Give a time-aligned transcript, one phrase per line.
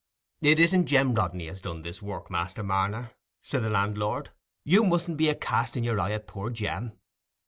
[0.41, 3.11] "It isn't Jem Rodney as has done this work, Master Marner,"
[3.43, 4.31] said the landlord.
[4.63, 6.93] "You mustn't be a casting your eye at poor Jem.